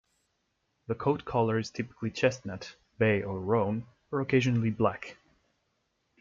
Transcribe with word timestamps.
The 0.87 0.95
coat 0.95 1.25
color 1.25 1.59
is 1.59 1.69
typically 1.69 2.09
chestnut, 2.09 2.75
bay 2.97 3.21
or 3.21 3.39
roan, 3.39 3.85
or 4.11 4.19
occasionally 4.21 4.71
Black. 4.71 5.17